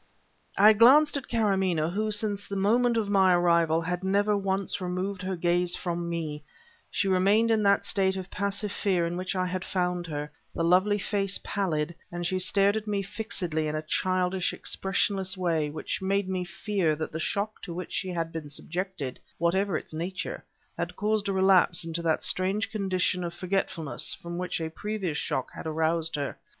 [0.57, 5.21] I glanced at Karamaneh who, since the moment of my arrival had never once removed
[5.21, 6.43] her gaze from me;
[6.89, 10.63] she remained in that state of passive fear in which I had found her, the
[10.63, 16.01] lovely face pallid; and she stared at me fixedly in a childish, expressionless way which
[16.01, 20.43] made me fear that the shock to which she had been subjected, whatever its nature,
[20.79, 25.49] had caused a relapse into that strange condition of forgetfulness from which a previous shock
[25.53, 26.39] had aroused her.